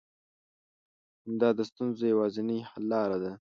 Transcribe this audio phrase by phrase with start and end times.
[1.23, 3.29] همدا د ستونزو يوازنۍ حل لاره ده.